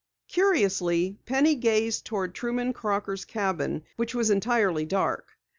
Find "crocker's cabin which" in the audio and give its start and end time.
2.73-4.15